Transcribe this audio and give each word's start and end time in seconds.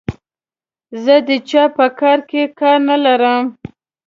زه 1.03 1.15
د 1.27 1.29
چا 1.49 1.63
په 1.75 1.85
کار 1.99 2.19
کې 2.29 2.41
کار 2.59 2.77
نه 2.89 2.97
لرم. 3.05 3.43